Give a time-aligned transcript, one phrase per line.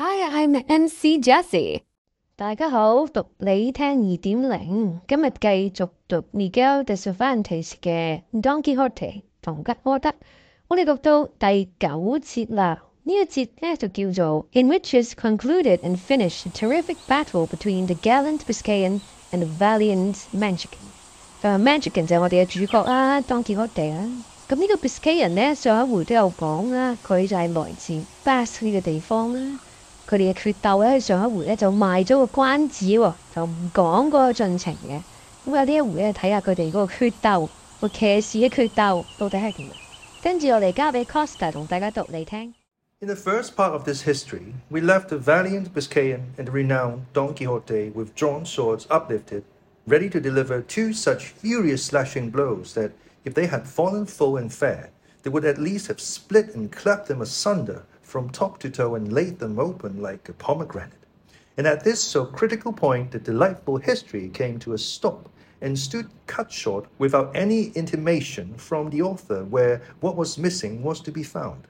[0.00, 1.81] Hi, I'm MC Jessie。
[2.35, 10.13] 大家好，讀你聽二點零，今日繼續讀 Miguel de Cervantes 嘅 Don Quixote 同吉柯德，
[10.69, 11.87] 我哋讀到第九
[12.19, 12.81] 節啦。
[13.03, 19.01] 呢一節咧就叫做 In which is concluded and finished a terrific battle between the gallant Biscayan
[19.31, 20.79] and the valiant Manchican。
[21.43, 24.09] 誒，Manchican 就係我哋嘅主角啦，Don Quixote 啦。
[24.47, 27.93] 咁呢個 Biscayan 咧，上一回都有講啦，佢就係來自
[28.25, 29.59] Basque 呢個地方啦。
[30.08, 35.00] 佢哋嘅决斗咧，上一回咧就卖咗个关子喎，就唔讲嗰个进程嘅。
[35.46, 37.48] 咁有呢一回咧，睇下佢哋嗰个决斗，
[37.80, 39.70] 个骑士嘅决斗到底系点？
[40.22, 42.54] 跟住我哋交俾 Costa 同大家读嚟听。
[43.00, 47.00] In the first part of this history, we left the valiant Biscayan and the renowned
[47.12, 49.42] Don Quixote with drawn swords uplifted,
[49.86, 52.92] ready to deliver two such furious slashing blows that,
[53.24, 54.88] if they had fallen full and fair,
[55.22, 59.13] they would at least have split and clapped them asunder from top to toe and
[59.13, 60.91] laid them open like a pomegranate.
[61.55, 65.29] And at this so critical point, the delightful history came to a stop
[65.61, 70.99] and stood cut short without any intimation from the author where what was missing was
[71.01, 71.67] to be found.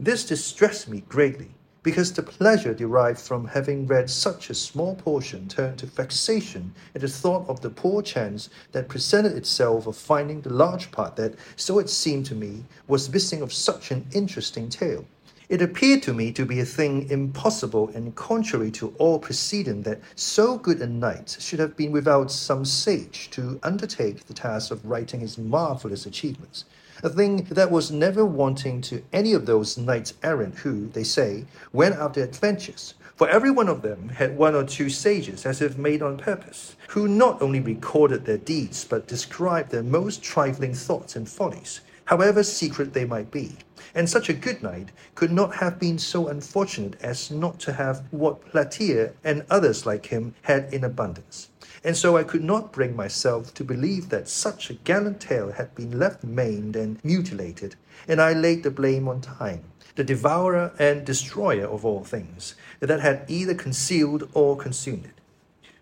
[0.00, 1.50] This distressed me greatly,
[1.84, 7.02] because the pleasure derived from having read such a small portion turned to vexation at
[7.02, 11.34] the thought of the poor chance that presented itself of finding the large part that,
[11.54, 15.04] so it seemed to me, was missing of such an interesting tale.
[15.48, 20.00] It appeared to me to be a thing impossible and contrary to all precedent that
[20.14, 24.84] so good a knight should have been without some sage to undertake the task of
[24.84, 26.64] writing his marvelous achievements
[27.02, 31.44] a thing that was never wanting to any of those knights errant who, they say,
[31.72, 32.94] went after adventures.
[33.14, 36.76] For every one of them had one or two sages, as if made on purpose,
[36.88, 42.42] who not only recorded their deeds, but described their most trifling thoughts and follies, however
[42.42, 43.52] secret they might be.
[43.94, 48.02] And such a good knight could not have been so unfortunate as not to have
[48.10, 51.48] what Platir and others like him had in abundance
[51.84, 55.74] and so I could not bring myself to believe that such a gallant tale had
[55.74, 57.76] been left maimed and mutilated,
[58.06, 59.64] and I laid the blame on time,
[59.94, 65.17] the devourer and destroyer of all things, that had either concealed or consumed it.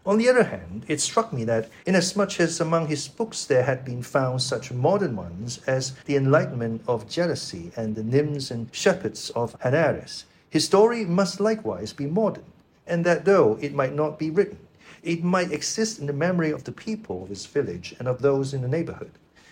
[0.07, 3.85] On the other hand, it struck me that, inasmuch as among his books there had
[3.85, 9.31] been found such modern ones as The Enlightenment of Jealousy and The Nymphs and Shepherds
[9.31, 12.45] of Henares, his story must likewise be modern,
[12.87, 14.61] and that though it might not be written,
[15.03, 18.55] it might exist in the memory of the people of his village and of those
[18.55, 19.11] in the neighborhood.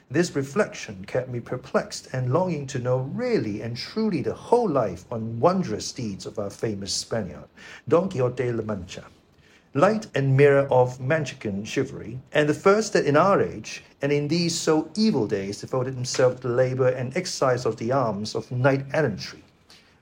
[0.09, 5.05] This reflection kept me perplexed and longing to know really and truly the whole life
[5.11, 7.49] and wondrous deeds of our famous Spaniard,
[7.89, 9.05] Don Quixote de La Mancha.
[9.77, 14.29] Light and mirror of Manchegan chivalry, and the first that in our age, and in
[14.29, 18.53] these so evil days, devoted himself to the labor and exercise of the arms of
[18.53, 19.43] knight errantry,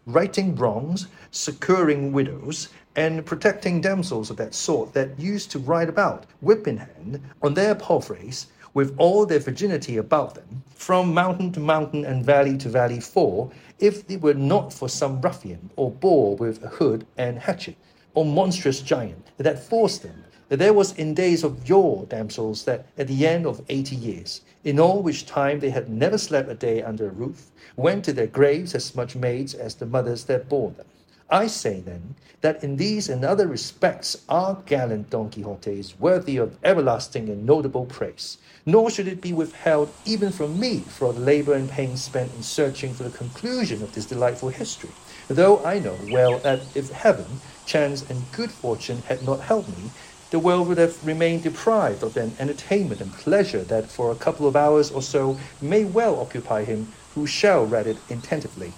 [0.05, 6.27] righting wrongs, succoring widows, and protecting damsels of that sort that used to ride about,
[6.43, 11.61] whip in hand, on their palfreys, with all their virginity about them, from mountain to
[11.61, 16.37] mountain and valley to valley, for, if it were not for some ruffian or boor
[16.37, 17.77] with a hood and hatchet,
[18.15, 22.87] or monstrous giant that forced them, that there was in days of yore damsels that
[22.99, 26.55] at the end of eighty years, in all which time they had never slept a
[26.55, 30.49] day under a roof, went to their graves as much maids as the mothers that
[30.49, 30.87] bore them.
[31.33, 36.37] I say then that in these and other respects our gallant Don Quixote is worthy
[36.37, 41.21] of everlasting and notable praise, nor should it be withheld even from me for the
[41.21, 44.91] labor and pains spent in searching for the conclusion of this delightful history,
[45.29, 49.91] though I know well that if heaven, chance, and good fortune had not helped me,
[50.33, 54.47] the world would have remained deprived of an entertainment and pleasure that for a couple
[54.47, 58.75] of hours or so may well occupy him who shall read it attentively.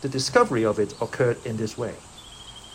[0.00, 1.94] The discovery of it occurred in this way.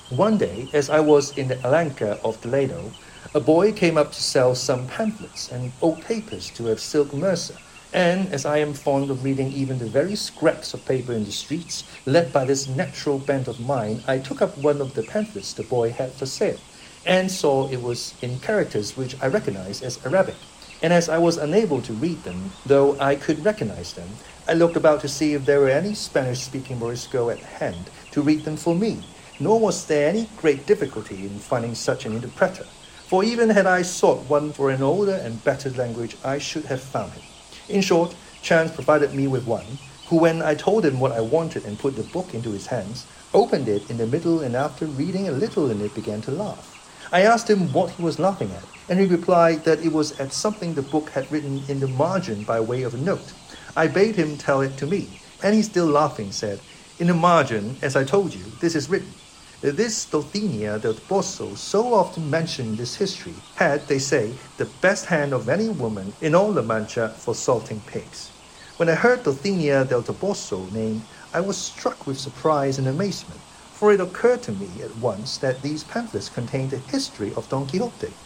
[0.09, 2.91] One day, as I was in the Alcana of Toledo,
[3.33, 7.55] a boy came up to sell some pamphlets and old papers to a silk mercer,
[7.93, 11.31] and as I am fond of reading even the very scraps of paper in the
[11.31, 15.53] streets, led by this natural bent of mine, I took up one of the pamphlets
[15.53, 16.59] the boy had for sale,
[17.05, 20.35] and saw it was in characters which I recognized as Arabic.
[20.81, 24.09] And as I was unable to read them, though I could recognize them,
[24.45, 28.21] I looked about to see if there were any Spanish speaking Morisco at hand to
[28.21, 29.03] read them for me,
[29.39, 32.67] nor was there any great difficulty in finding such an interpreter.
[33.05, 36.81] For even had I sought one for an older and better language, I should have
[36.81, 37.23] found him.
[37.69, 41.63] In short, chance provided me with one, who, when I told him what I wanted
[41.63, 45.25] and put the book into his hands, opened it in the middle and after reading
[45.25, 46.75] a little in it began to laugh.
[47.13, 50.33] I asked him what he was laughing at, and he replied that it was at
[50.33, 53.33] something the book had written in the margin by way of a note.
[53.75, 56.61] I bade him tell it to me, and he still laughing said,
[56.99, 59.15] In the margin, as I told you, this is written.
[59.61, 65.07] This Dulcinea del Toboso, so often mentioned in this history, had, they say, the best
[65.07, 68.33] hand of any woman in all La Mancha for salting pigs.
[68.77, 73.91] When I heard Dulcinea del Toboso named, I was struck with surprise and amazement, for
[73.91, 78.17] it occurred to me at once that these pamphlets contained the history of Don Quixote.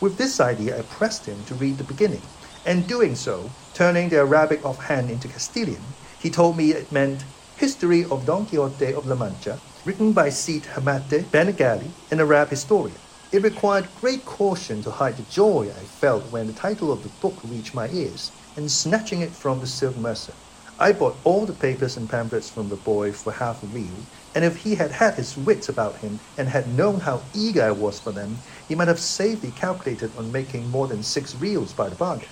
[0.00, 2.32] With this idea, I pressed him to read the beginning,
[2.64, 7.26] and doing so, turning the Arabic offhand into Castilian, he told me it meant
[7.56, 13.00] History of Don Quixote of La Mancha, written by Cide Hamete Benengeli, an Arab historian.
[13.32, 17.08] It required great caution to hide the joy I felt when the title of the
[17.08, 20.36] book reached my ears, and snatching it from the silk mercer.
[20.78, 24.06] I bought all the papers and pamphlets from the boy for half a real,
[24.36, 27.72] and if he had had his wits about him and had known how eager I
[27.72, 31.88] was for them, he might have safely calculated on making more than six reals by
[31.88, 32.30] the bargain.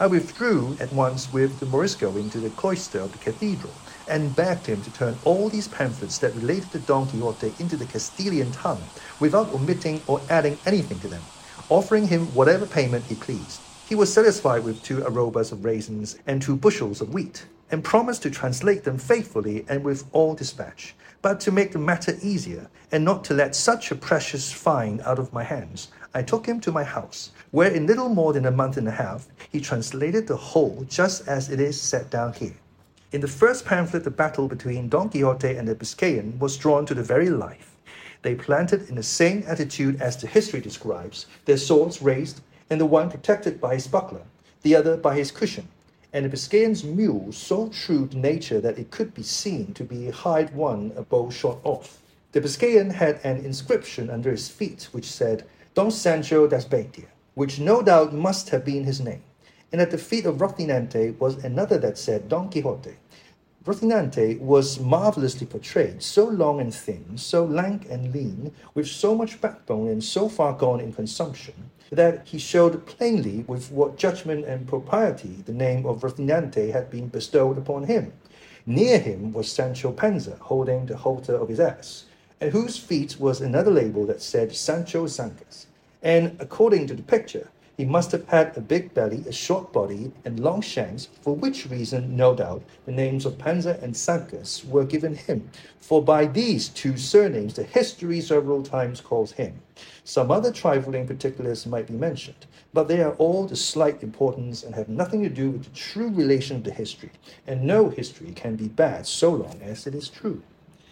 [0.00, 3.72] I withdrew at once with the Morisco into the cloister of the cathedral,
[4.06, 7.84] and begged him to turn all these pamphlets that related to Don Quixote into the
[7.84, 8.80] Castilian tongue,
[9.18, 11.22] without omitting or adding anything to them,
[11.68, 13.60] offering him whatever payment he pleased.
[13.88, 18.22] He was satisfied with two arrobas of raisins and two bushels of wheat, and promised
[18.22, 20.94] to translate them faithfully and with all dispatch.
[21.22, 25.18] But to make the matter easier, and not to let such a precious find out
[25.18, 28.50] of my hands, I took him to my house, where in little more than a
[28.50, 32.56] month and a half he translated the whole just as it is set down here.
[33.10, 36.94] In the first pamphlet, the battle between Don Quixote and the Biscayan was drawn to
[36.94, 37.74] the very life.
[38.20, 42.84] They planted in the same attitude as the history describes, their swords raised, and the
[42.84, 44.22] one protected by his buckler,
[44.62, 45.68] the other by his cushion,
[46.12, 50.08] and the Biscayan's mule so true to nature that it could be seen to be
[50.08, 52.02] a hired one a bow shot off.
[52.32, 57.06] The Biscayan had an inscription under his feet which said, Don Sancho de Azpeitia,
[57.38, 59.22] which no doubt must have been his name.
[59.70, 62.96] And at the feet of Rocinante was another that said Don Quixote.
[63.64, 69.40] Rocinante was marvelously portrayed, so long and thin, so lank and lean, with so much
[69.40, 74.66] backbone and so far gone in consumption, that he showed plainly with what judgment and
[74.66, 78.14] propriety the name of Rocinante had been bestowed upon him.
[78.66, 82.06] Near him was Sancho Panza, holding the halter of his ass,
[82.40, 85.67] at whose feet was another label that said Sancho Zancas.
[86.02, 90.10] And according to the picture, he must have had a big belly, a short body,
[90.24, 94.84] and long shanks, for which reason, no doubt, the names of Panza and Zancas were
[94.84, 95.48] given him,
[95.78, 99.62] for by these two surnames the history several times calls him.
[100.02, 104.74] Some other trifling particulars might be mentioned, but they are all of slight importance and
[104.74, 107.12] have nothing to do with the true relation of the history,
[107.46, 110.42] and no history can be bad so long as it is true.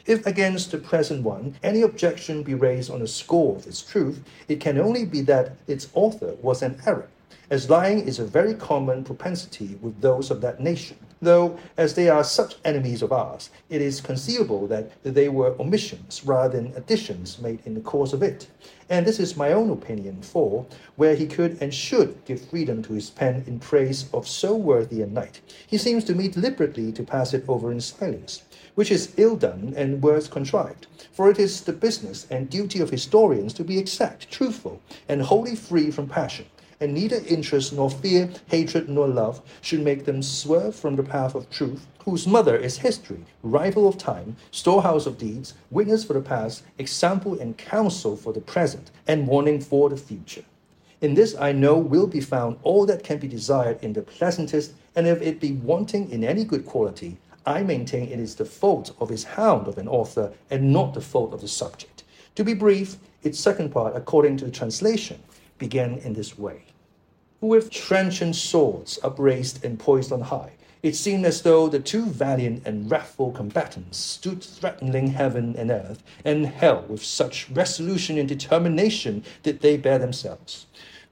[0.06, 4.22] If against the present one any objection be raised on the score of its truth,
[4.46, 7.08] it can only be that its author was an Arab,
[7.50, 10.96] as lying is a very common propensity with those of that nation.
[11.20, 16.24] Though, as they are such enemies of ours, it is conceivable that they were omissions
[16.24, 18.46] rather than additions made in the course of it.
[18.88, 22.92] And this is my own opinion, for, where he could and should give freedom to
[22.92, 27.02] his pen in praise of so worthy a knight, he seems to me deliberately to
[27.02, 28.44] pass it over in silence
[28.76, 30.86] which is ill done and worse contrived.
[31.12, 35.56] For it is the business and duty of historians to be exact, truthful, and wholly
[35.56, 36.46] free from passion,
[36.78, 41.34] and neither interest nor fear, hatred nor love should make them swerve from the path
[41.34, 46.20] of truth, whose mother is history, rival of time, storehouse of deeds, witness for the
[46.20, 50.44] past, example and counsel for the present, and warning for the future.
[51.00, 54.72] In this I know will be found all that can be desired in the pleasantest,
[54.94, 58.94] and if it be wanting in any good quality, I maintain it is the fault
[58.98, 62.02] of his hound of an author and not the fault of the subject.
[62.34, 65.22] To be brief, its second part, according to the translation,
[65.56, 66.62] began in this way.
[67.40, 72.66] With trenchant swords upraised and poised on high, it seemed as though the two valiant
[72.66, 79.24] and wrathful combatants stood threatening heaven and earth and hell with such resolution and determination
[79.42, 80.66] did they bear themselves.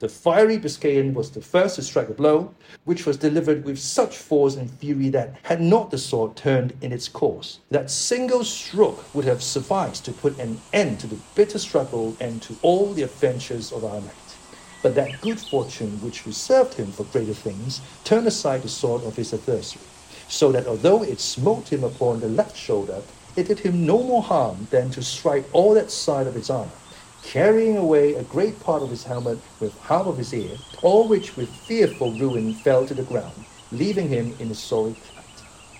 [0.04, 2.52] The fiery Biscayan was the first to strike a blow,
[2.84, 6.92] which was delivered with such force and fury that, had not the sword turned in
[6.92, 11.58] its course, that single stroke would have sufficed to put an end to the bitter
[11.58, 14.36] struggle and to all the adventures of our knight.
[14.82, 19.16] But that good fortune which reserved him for greater things turned aside the sword of
[19.16, 19.86] his adversary,
[20.28, 23.00] so that although it smote him upon the left shoulder,
[23.36, 26.83] it did him no more harm than to strike all that side of his armor
[27.24, 31.36] carrying away a great part of his helmet with half of his ear, all which
[31.36, 35.24] with fearful ruin fell to the ground, leaving him in a sorry plight.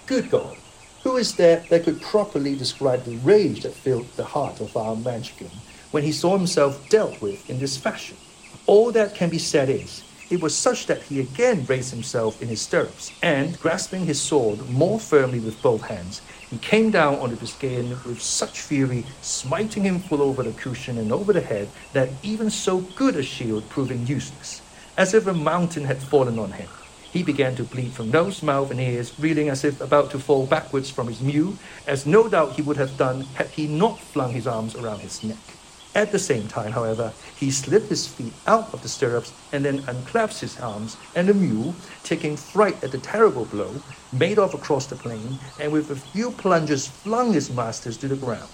[0.07, 0.57] Good God!
[1.05, 4.97] Who is there that could properly describe the rage that filled the heart of our
[4.97, 5.51] Manchegan
[5.91, 8.17] when he saw himself dealt with in this fashion?
[8.67, 12.49] All that can be said is, It was such that he again raised himself in
[12.49, 17.31] his stirrups, and grasping his sword more firmly with both hands, he came down on
[17.31, 21.73] the Biscayan with such fury, smiting him full over the cushion and over the head,
[21.93, 24.63] that even so good a shield proving useless,
[24.97, 26.71] as if a mountain had fallen on him.
[27.11, 30.47] He began to bleed from nose, mouth, and ears, reeling as if about to fall
[30.47, 34.33] backwards from his mule, as no doubt he would have done had he not flung
[34.33, 35.59] his arms around his neck.
[35.97, 39.85] At the same time, however, he slipped his feet out of the stirrups and then
[39.87, 44.87] unclasped his arms, and the mule, taking fright at the terrible blow, made off across
[44.87, 48.49] the plain, and with a few plunges flung his masters to the ground.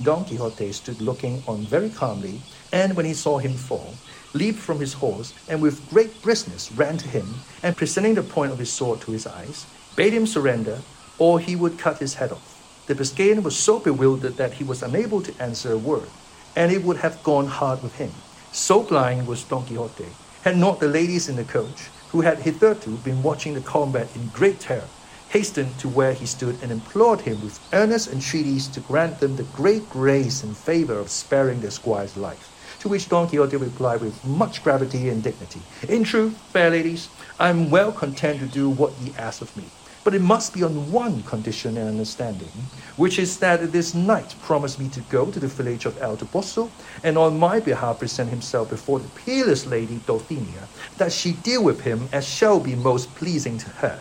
[0.00, 2.40] Don Quixote stood looking on very calmly,
[2.72, 3.98] and when he saw him fall,
[4.32, 7.26] leaped from his horse, and with great briskness ran to him,
[7.62, 10.80] and presenting the point of his sword to his eyes, bade him surrender,
[11.18, 12.62] or he would cut his head off.
[12.86, 16.08] The Biscayan was so bewildered that he was unable to answer a word
[16.58, 18.10] and it would have gone hard with him.
[18.50, 20.06] So blind was Don Quixote,
[20.42, 24.26] had not the ladies in the coach, who had hitherto been watching the combat in
[24.34, 24.88] great terror,
[25.28, 29.44] hastened to where he stood and implored him with earnest entreaties to grant them the
[29.54, 32.50] great grace and favor of sparing their squire's life.
[32.80, 37.50] To which Don Quixote replied with much gravity and dignity, In truth, fair ladies, I
[37.50, 39.66] am well content to do what ye ask of me
[40.08, 42.48] but it must be on one condition and understanding,
[42.96, 46.70] which is that this knight promise me to go to the village of El Toboso
[47.04, 51.82] and on my behalf present himself before the peerless lady Dulcinea, that she deal with
[51.82, 54.00] him as shall be most pleasing to her.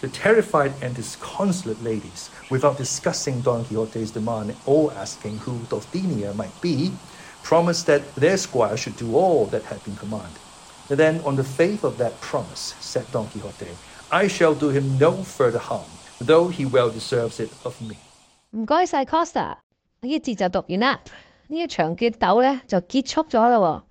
[0.00, 6.60] The terrified and disconsolate ladies, without discussing Don Quixote's demand or asking who Dulcinea might
[6.60, 6.92] be,
[7.42, 10.38] promised that their squire should do all that had been commanded.
[10.90, 13.74] And Then, on the faith of that promise, said Don Quixote,
[14.09, 15.83] I shall do him no further harm,
[16.19, 17.95] though he well deserves it of me.
[18.51, 19.57] 唔該晒 Costa，
[20.01, 20.99] 呢一節就讀完啦。
[21.47, 23.81] 呢一場決鬥咧就結束咗啦喎，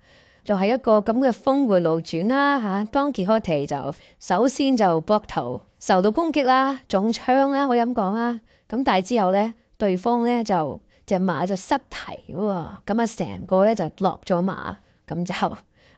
[0.45, 2.85] 就係、是、一個咁嘅峰迴路轉啦嚇。
[2.85, 8.39] 當傑科提就首先就膊頭受到攻擊啦，中槍啦，可以咁講啦。
[8.69, 14.75] 咁但係之後咧，對方咧就隻馬就失蹄喎，咁啊成個咧就落咗馬，
[15.07, 15.33] 咁就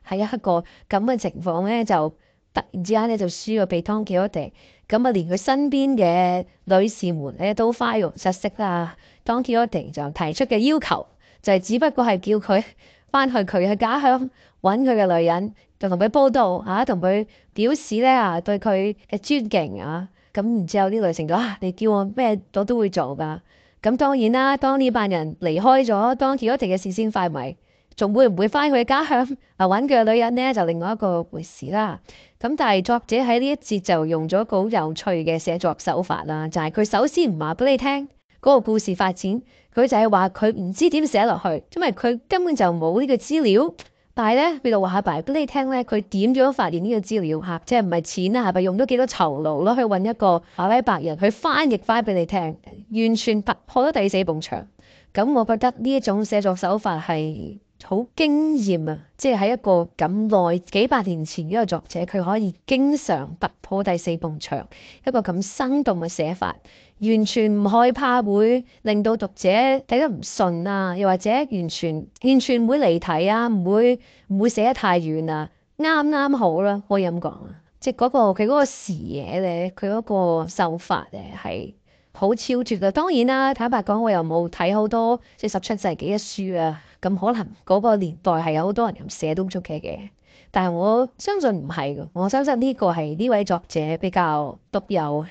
[0.06, 2.12] 係一個咁嘅情況咧就。
[2.54, 4.52] 突然之間咧就輸咗俾湯傑克迪，
[4.88, 8.96] 咁啊連佢身邊嘅女士們咧都花容失色啦。
[9.24, 11.06] 湯傑克迪就提出嘅要求
[11.42, 12.64] 就係只不過係叫佢
[13.10, 14.30] 翻去佢嘅家鄉
[14.62, 20.08] 揾佢嘅女人，就同佢報道嚇，同佢表示咧啊對佢嘅尊敬啊。
[20.34, 23.40] 咁然之後啲女性就啊，你叫我咩我都會做㗎。
[23.82, 27.56] 咁當然啦，當呢班人離開咗湯傑克迪嘅視線範圍。
[27.96, 30.52] 仲會唔會翻去家鄉啊揾佢嘅女人呢？
[30.54, 32.00] 就另外一個回事啦。
[32.40, 38.06] 咁但係作者喺呢一節就用咗一個好有趣嘅寫作手法啦，就係佢首先唔話俾你聽
[38.40, 39.42] 嗰個故事發展，
[39.74, 43.74] 佢就係話佢唔知點寫落去，因為佢根本就冇呢個資料。
[44.14, 48.50] 但係咧，佢就話俾你聽咧，佢點樣發現呢個資料嚇，即係唔係錢啊？
[48.50, 49.74] 係咪用咗幾多酬勞咯？
[49.74, 52.56] 去揾一個阿拉伯人去翻譯翻俾你聽，
[52.92, 54.68] 完全突破咗第四埲牆。
[55.12, 57.58] 咁我覺得呢一種寫作手法係。
[57.84, 58.98] 好驚豔啊！
[59.16, 60.08] 即係喺一個咁
[60.52, 64.66] 耐幾百年前呢個作者，佢可以經常突破第四埲牆，
[65.06, 66.56] 一個咁生動嘅寫法，
[67.00, 77.60] 完全唔害怕會令到讀者睇得唔順啊，又或者完全完全唔會離題啊，唔會唔會寫得太遠啊，啱啱好啦，可以咁講啊！
[77.78, 81.74] 即係嗰個佢嗰個視野咧，佢嗰個手法咧係
[82.12, 82.90] 好超絕嘅。
[82.90, 86.82] 當然啦，坦白講，我又冇睇好多即係十七世紀嘅書啊。
[87.02, 90.08] 咁可能嗰個年代係有好多人咁寫都出奇嘅，
[90.50, 95.26] 但係我相信唔係嘅，我相信呢個係呢位作者比較獨有。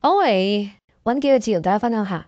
[0.00, 0.70] 我嚟
[1.04, 2.26] 揾幾個字同大家分享下，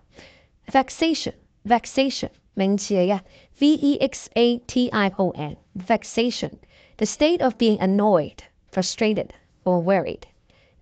[0.67, 3.19] vexation，vexation 名詞嚟嘅，
[3.59, 9.29] v e x a t i o n，vexation，the state of being annoyed，frustrated
[9.63, 10.21] or worried。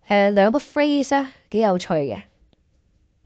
[0.07, 2.21] 誒兩個 phrase 啊，幾有趣嘅，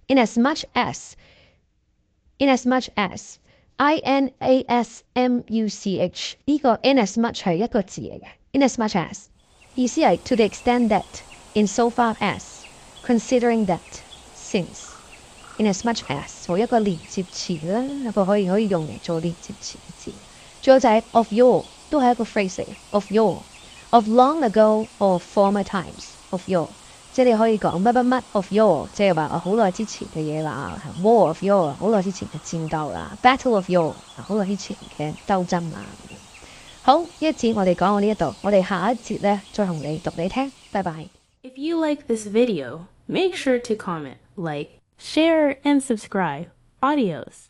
[0.08, 3.36] in as much as，in as much as。
[3.85, 6.37] I N A S M U C H.
[6.47, 8.25] 呢個 inasmuch 係一個字嚟嘅
[8.55, 9.25] ，inasmuch as much as
[9.75, 12.63] 意思係 to the extent that, in so far as,
[13.03, 15.01] considering that, since,
[15.57, 20.15] in as much as, 冇一個連接詞啦，一個可以可以用嚟做連接詞嘅字。
[20.63, 26.77] 仲有就係 of yore 都係一個 phrase 嚟，of yore，of long ago or former times of yore。
[27.14, 35.80] 即係你可以講乜乜乜 of your，即係話我好耐之前嘅嘢啦，war of your 好耐之前嘅戰鬥啦，battle of your 好耐之前嘅鬥爭啦。
[36.82, 41.08] 好，呢一節我哋講到呢一度，我哋下一節咧再同你讀你聽，拜拜。
[41.44, 46.48] If you like this video, make sure to comment, like, share, and subscribe.
[46.82, 47.50] Adios.